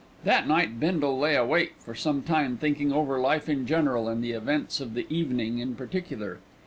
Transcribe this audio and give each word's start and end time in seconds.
That 0.23 0.47
night 0.47 0.79
Bindle 0.79 1.19
lay 1.19 1.35
awake 1.35 1.75
for 1.77 1.93
some 1.93 2.23
time 2.23 2.57
thinking 2.57 2.91
over 2.91 3.19
life 3.19 3.47
in 3.47 3.67
general 3.67 4.09
and 4.09 4.23
the 4.23 4.31
events 4.31 4.81
of 4.81 4.95
the 4.95 5.05
evening 5.13 5.59
in 5.59 5.75
particular. 5.75 6.39